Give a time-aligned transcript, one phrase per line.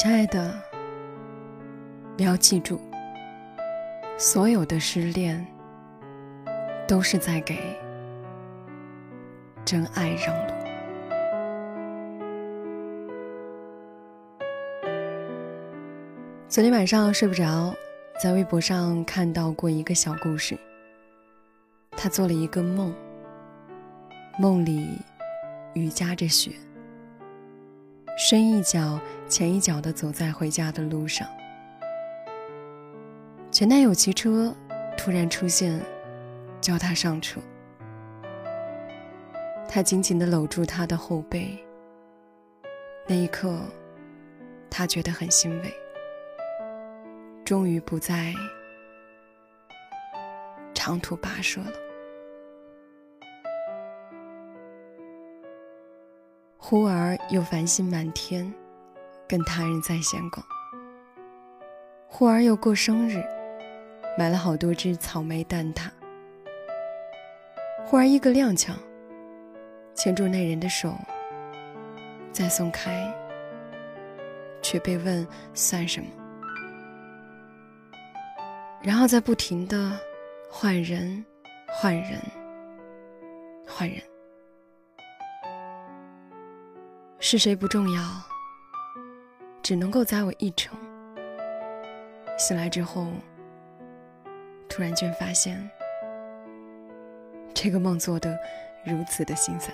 [0.00, 0.54] 亲爱的，
[2.16, 2.78] 你要记住，
[4.16, 5.44] 所有的失恋
[6.86, 7.76] 都是在给
[9.64, 10.54] 真爱让路。
[16.46, 17.74] 昨天晚上睡不着，
[18.22, 20.56] 在微博上看到过一个小故事。
[21.90, 22.94] 他做了一个梦，
[24.38, 24.96] 梦里
[25.74, 26.52] 雨夹着雪，
[28.16, 31.28] 深一脚前一脚的走在回家的路上。
[33.50, 34.54] 前男友骑车
[34.96, 35.80] 突然出现，
[36.60, 37.40] 叫他上车。
[39.68, 41.62] 他紧紧的搂住他的后背，
[43.06, 43.60] 那一刻，
[44.70, 45.74] 他觉得很欣慰。
[47.44, 48.32] 终于不再
[50.74, 51.72] 长途跋涉了。
[56.56, 58.52] 忽而又繁星满天，
[59.28, 60.44] 跟他人在闲逛。
[62.06, 63.22] 忽而又过生日，
[64.16, 65.90] 买了好多只草莓蛋挞。
[67.84, 68.72] 忽而一个踉跄，
[69.94, 70.94] 牵住那人的手，
[72.32, 73.06] 再松开，
[74.62, 76.06] 却被问算什么。
[78.82, 79.98] 然后再不停的
[80.50, 81.24] 换人，
[81.66, 82.18] 换人，
[83.66, 84.00] 换人，
[87.18, 88.02] 是谁不重要，
[89.68, 90.78] 只能够载我一程。
[92.38, 93.12] 醒来之后，
[94.66, 95.70] 突然间发现，
[97.52, 98.34] 这个梦做的
[98.82, 99.70] 如此的心酸。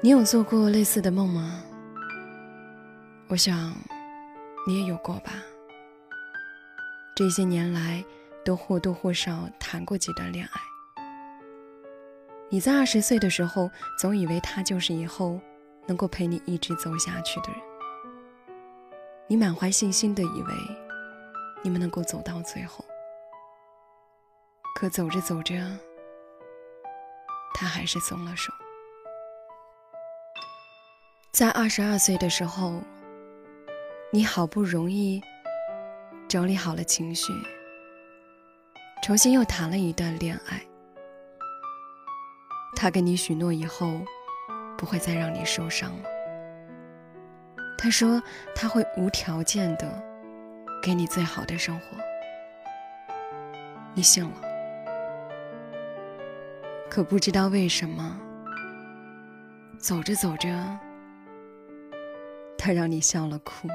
[0.00, 1.62] 你有做过类似的梦吗？
[3.28, 3.72] 我想，
[4.66, 5.34] 你也有过吧。
[7.14, 8.04] 这些年来，
[8.44, 10.60] 都或多或少谈过几段恋爱。
[12.48, 15.40] 你在二十岁的时候，总以为他就是以后
[15.88, 17.60] 能够陪你一直走下去的人。
[19.26, 20.54] 你满怀信心的以为，
[21.64, 22.84] 你们能够走到最后。
[24.76, 25.54] 可走着走着，
[27.54, 28.52] 他还是松了手。
[31.32, 32.80] 在二十二岁的时候，
[34.12, 35.20] 你好不容易。
[36.28, 37.32] 整理好了情绪，
[39.02, 40.62] 重新又谈了一段恋爱。
[42.76, 44.02] 他跟你许诺以后，
[44.78, 46.08] 不会再让你受伤了。
[47.76, 48.22] 他说
[48.54, 50.02] 他会无条件的
[50.82, 51.98] 给你最好的生活，
[53.92, 54.40] 你信了。
[56.88, 58.18] 可不知道为什么，
[59.78, 60.48] 走着走着，
[62.56, 63.68] 他让你笑了哭，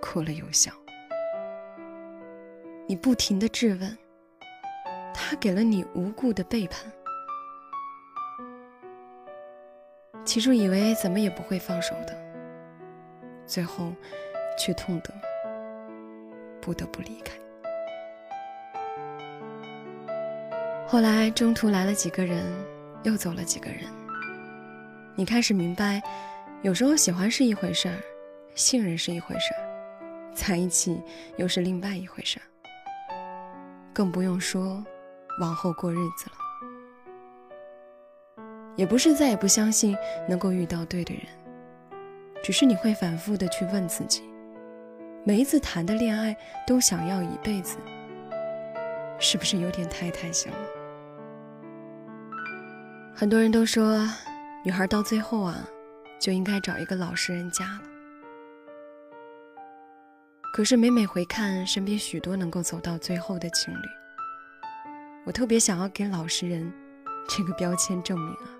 [0.00, 0.72] 哭了又笑。
[2.88, 3.98] 你不停的质问，
[5.12, 6.90] 他给了你无故的背叛，
[10.28, 12.14] 起初以为怎么也不会放手的，
[13.46, 13.94] 最后
[14.58, 15.10] 却痛得
[16.60, 17.32] 不得不离开。
[20.86, 22.44] 后来中途来了几个人，
[23.04, 23.84] 又走了几个人，
[25.16, 26.02] 你开始明白，
[26.60, 27.96] 有时候喜欢是一回事儿，
[28.54, 29.64] 信任是一回事儿，
[30.34, 31.02] 在一起
[31.38, 32.44] 又是另外一回事儿。
[33.94, 34.84] 更不用说
[35.40, 36.36] 往后过日子了，
[38.78, 39.96] 也不是再也不相信
[40.28, 41.24] 能够遇到对的人，
[42.44, 44.22] 只是你会反复的去问自己，
[45.24, 46.34] 每一次谈的恋爱
[46.64, 47.76] 都想要一辈子，
[49.18, 50.58] 是不是有点太贪心了？
[53.16, 54.08] 很多人都说，
[54.64, 55.68] 女孩到最后啊，
[56.20, 57.82] 就应该找一个老实人家了。
[60.54, 63.88] 可是每每回看身边许多能够走到最后的情侣，
[65.26, 66.72] 我特别想要给老实人
[67.28, 68.54] 这个标签证明啊，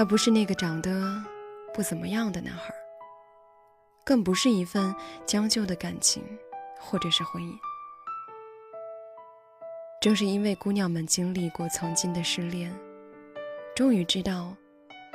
[0.00, 1.22] 他不是那个长得
[1.74, 2.72] 不怎么样的男孩，
[4.02, 4.94] 更不是一份
[5.26, 6.24] 将就的感情
[6.78, 7.52] 或者是婚姻。
[10.00, 12.74] 正是因为姑娘们经历过曾经的失恋，
[13.76, 14.56] 终于知道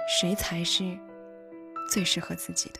[0.07, 0.95] 谁才是
[1.91, 2.79] 最适合自己的。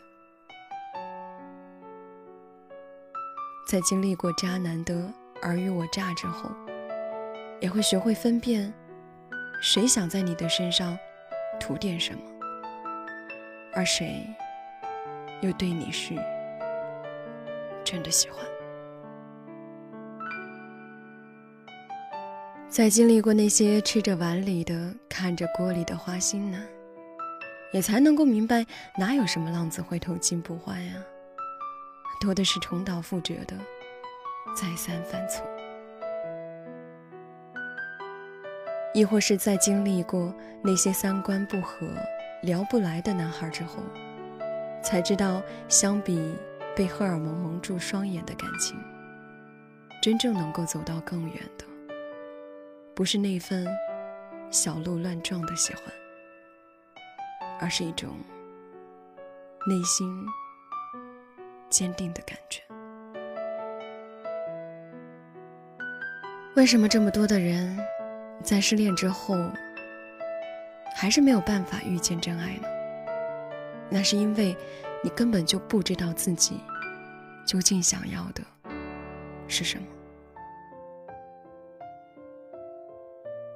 [3.66, 5.12] 在经历过渣男的
[5.42, 6.48] 尔虞我诈之后，
[7.60, 8.72] 也会学会分辨，
[9.60, 10.96] 谁想在你的身上
[11.58, 12.20] 图点什么，
[13.74, 14.26] 而谁
[15.40, 16.14] 又对你是
[17.84, 18.44] 真的喜欢。
[22.68, 26.60] 在经历过那些吃着碗里的、看着锅里的花心男，
[27.72, 28.66] 也才能够明白，
[28.98, 30.94] 哪有什么浪子回头金不换呀。
[32.20, 33.56] 多的是重蹈覆辙的，
[34.54, 35.46] 再三犯错，
[38.96, 41.86] 亦或是在经历过那些三观不合、
[42.40, 43.82] 聊不来的男孩之后，
[44.82, 46.34] 才知道，相比
[46.74, 48.74] 被荷尔蒙蒙住双眼的感情，
[50.02, 51.66] 真正能够走到更远的，
[52.94, 53.66] 不是那份
[54.50, 55.82] 小鹿乱撞的喜欢，
[57.60, 58.16] 而是一种
[59.68, 60.24] 内心
[61.68, 62.62] 坚定的感觉。
[66.54, 67.78] 为什么这么多的人
[68.42, 69.36] 在失恋之后？
[70.98, 72.66] 还是没有办法遇见真爱呢？
[73.90, 74.56] 那是因为
[75.02, 76.58] 你根本就不知道自己
[77.46, 78.42] 究竟想要的
[79.46, 79.86] 是什么。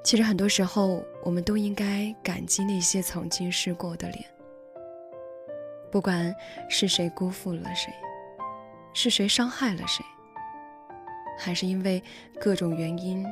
[0.04, 4.22] 其实很多时候，我们都应该感激那些曾经试过的脸，
[5.90, 6.34] 不管
[6.68, 7.90] 是谁辜负了谁，
[8.92, 10.04] 是谁伤害了谁，
[11.38, 12.02] 还是因为
[12.38, 13.24] 各种原因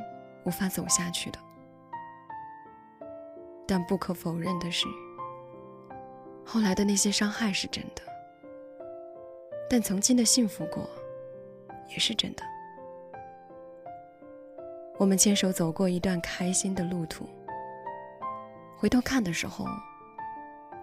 [0.45, 1.39] 无法走下去的。
[3.67, 4.87] 但不可否认的是，
[6.43, 8.01] 后来的那些伤害是真的，
[9.69, 10.89] 但曾经的幸福过
[11.87, 12.43] 也是真的。
[14.97, 17.29] 我们牵手走过一段开心的路途，
[18.75, 19.65] 回头看的时候，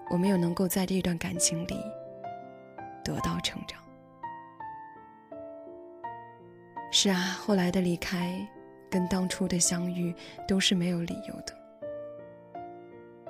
[0.09, 1.77] 我们又能够在这段感情里
[3.05, 3.83] 得到成长。
[6.93, 8.47] 是啊，后来的离开
[8.91, 10.15] 跟当初的相遇
[10.47, 11.55] 都是没有理由的。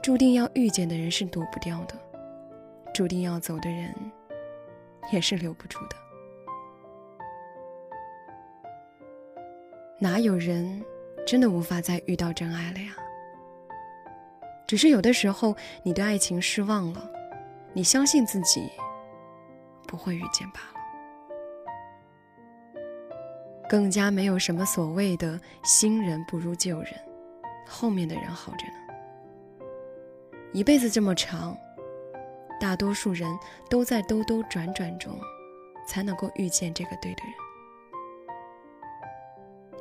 [0.03, 1.95] 注定要遇见的人是躲不掉的，
[2.95, 3.93] 注定要走的人
[5.13, 5.97] 也是留不住的。
[9.99, 10.85] 哪有人
[11.27, 12.95] 真的无法再遇到真爱了呀？
[14.67, 17.11] 只是有的时候你对爱情失望了，
[17.73, 18.69] 你相信自己
[19.89, 20.76] 不会遇见罢了。
[23.69, 26.93] 更加没有什么所谓的新人不如旧人，
[27.67, 28.73] 后面的人好着呢。
[30.53, 31.57] 一辈子这么长，
[32.61, 33.37] 大多数人
[33.69, 35.19] 都在兜兜转转中，
[35.87, 37.33] 才能够遇见这个对的人。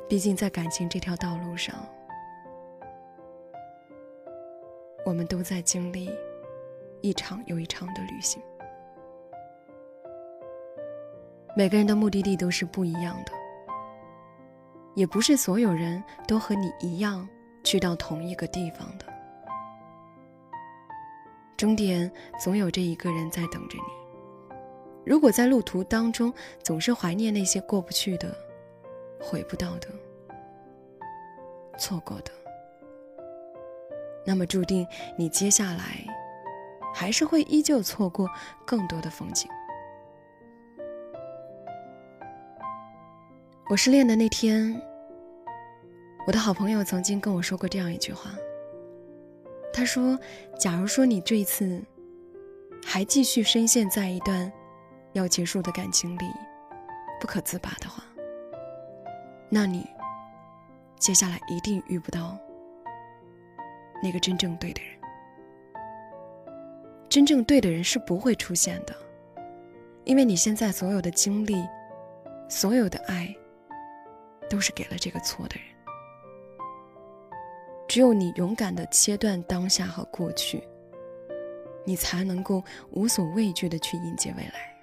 [0.08, 1.74] 毕竟在感情这条道路上，
[5.04, 6.10] 我们都在经历
[7.00, 8.42] 一场又一场的旅行。
[11.56, 13.32] 每个人的目的地都是不一样的，
[14.96, 17.28] 也不是所有人都和你一样
[17.62, 19.04] 去到同一个地方的。
[21.56, 22.10] 终点
[22.40, 24.58] 总有这一个人在等着你。
[25.04, 26.32] 如果在路途当中
[26.64, 28.36] 总是怀念那些过不去的、
[29.20, 29.88] 回不到的、
[31.78, 32.32] 错过的，
[34.24, 36.04] 那么注定你接下来
[36.92, 38.28] 还是会依旧错过
[38.66, 39.48] 更多的风景。
[43.68, 44.80] 我失恋的那天，
[46.24, 48.30] 我的好朋友曾经跟我说过这样一句话。
[49.72, 50.16] 他说
[50.56, 51.82] ：“假如说你这一次
[52.84, 54.50] 还继续深陷在一段
[55.14, 56.24] 要结束的感情里
[57.20, 58.04] 不可自拔的话，
[59.50, 59.84] 那你
[61.00, 62.38] 接下来一定遇不到
[64.00, 64.92] 那个真正对的人。
[67.08, 68.94] 真正对的人是不会出现的，
[70.04, 71.66] 因为你现在所有的经历、
[72.48, 73.34] 所有的爱，
[74.48, 75.64] 都是给了这个错的人。”
[77.88, 80.66] 只有你勇敢的切断当下和过去，
[81.84, 84.74] 你才能够无所畏惧的去迎接未来。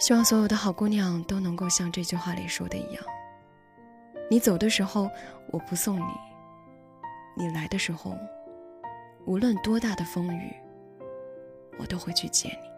[0.00, 3.04] 希望所有的好姑娘都能够像这句话里说的一样：
[4.28, 5.08] 你走的时候
[5.52, 6.12] 我不送你，
[7.36, 8.18] 你来的时候，
[9.24, 10.52] 无论多大的风雨，
[11.78, 12.73] 我都会去接你。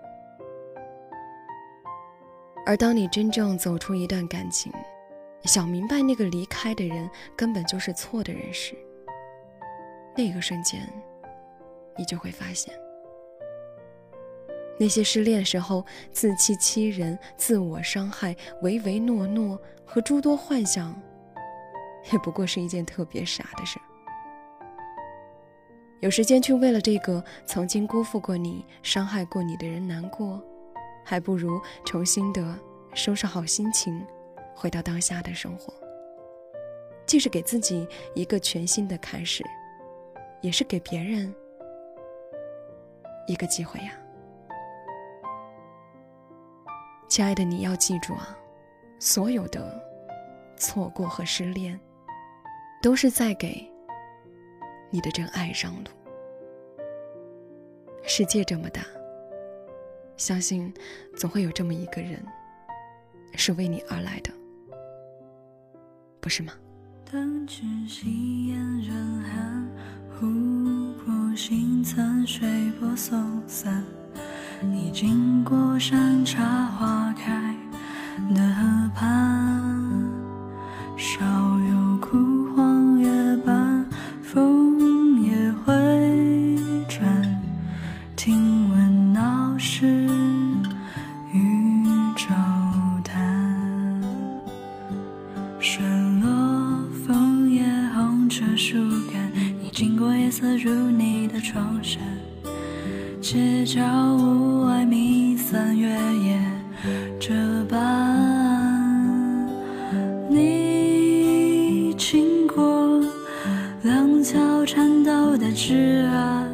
[2.67, 4.73] 而当你真正走出一段感情，
[5.45, 8.75] 想明白那个离开的人根本就是错的人时，
[10.17, 10.81] 那个瞬间，
[11.97, 12.75] 你就会发现，
[14.81, 20.93] 那些失恋时候自欺欺人、自我伤害、唯唯诺诺和诸多幻想，
[22.13, 23.79] 也不过是一件特别傻的事。
[26.01, 30.43] 有时间去为了这个曾经辜负过你、伤害过你的人难过，
[31.09, 32.59] 还不如重新的
[32.93, 34.05] 收拾好心情。
[34.59, 35.71] 回到当下的生活，
[37.05, 39.45] 既是给自己一个全新的开始，
[40.41, 41.31] 也是给别人
[43.27, 43.93] 一个机会呀。
[47.07, 48.35] 亲爱的，你要记住啊，
[48.99, 49.79] 所有的
[50.57, 51.79] 错过和失恋，
[52.83, 53.63] 都是在给
[54.89, 55.91] 你的真爱让路。
[58.03, 58.81] 世界这么大，
[60.17, 60.73] 相信
[61.17, 62.25] 总会有这么一个人，
[63.35, 64.31] 是为你而来的。
[66.21, 66.53] 不是吗？
[67.11, 69.69] 当只吸烟人寒，
[70.19, 70.27] 湖
[70.95, 73.85] 泊星残水波送散。
[74.61, 77.55] 你经过山茶花开
[78.35, 79.16] 的河畔，
[105.77, 106.41] 月夜
[107.21, 107.35] 这
[107.69, 107.77] 般，
[110.31, 113.01] 你经过
[113.83, 116.49] 两桥颤抖的枝岸，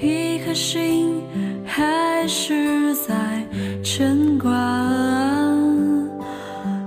[0.00, 1.22] 一颗心
[1.64, 3.14] 还是在
[3.84, 4.50] 牵挂。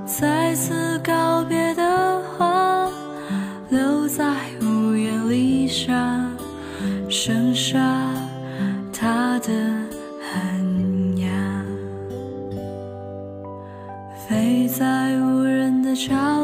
[0.05, 2.89] 再次告别的话，
[3.69, 4.25] 留在
[4.61, 6.19] 屋檐里下，
[7.09, 7.79] 剩下。
[8.99, 9.53] 他的
[15.97, 16.36] 照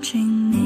[0.00, 0.57] 小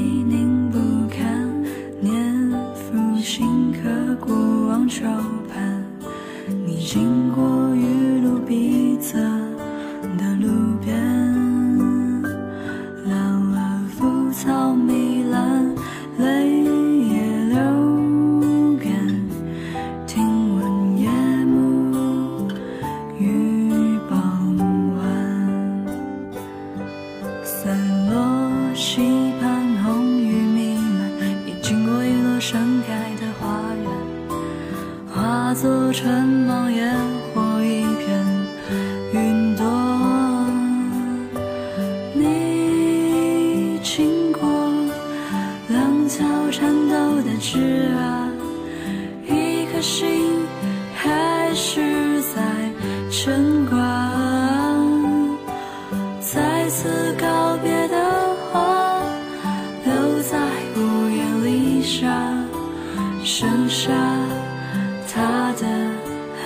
[65.53, 65.67] 的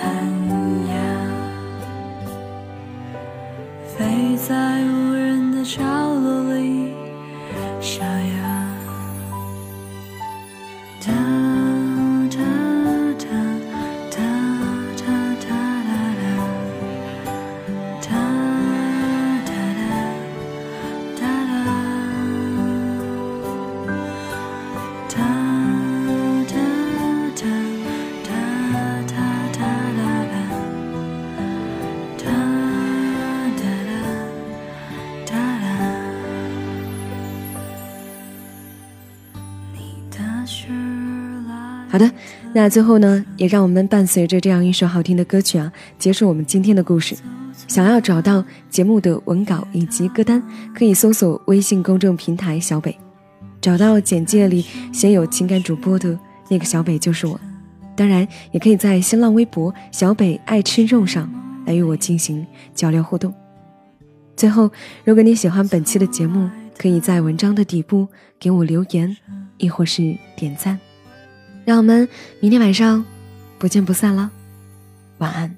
[0.00, 0.02] 寒
[0.88, 0.92] 鸦，
[3.86, 4.82] 飞在
[41.98, 42.12] 好的，
[42.54, 47.16] 那最后呢，也让我们伴随着这样一首好听的歌曲啊，结束我们今天的故事。
[47.66, 50.40] 想要找到节目的文稿以及歌单，
[50.72, 52.96] 可以搜索微信公众平台“小北”，
[53.60, 56.16] 找到简介里写有情感主播的
[56.48, 57.40] 那个小北就是我。
[57.96, 61.28] 当然，也可以在新浪微博“小北爱吃肉”上
[61.66, 63.34] 来与我进行交流互动。
[64.36, 64.70] 最后，
[65.04, 68.06] 如果你喜欢本期的节目，可以在文章的底部
[68.38, 69.16] 给我留言，
[69.56, 70.78] 亦或是点赞。
[71.68, 72.08] 让我们
[72.40, 73.04] 明天晚上
[73.58, 74.30] 不见不散了，
[75.18, 75.57] 晚安。